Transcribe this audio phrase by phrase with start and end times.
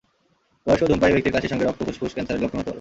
[0.65, 2.69] বয়স্ক, ধূমপায়ী ব্যক্তির কাশির সঙ্গে রক্ত ফুসফুস ক্যানসারের লক্ষণ হতে পারে।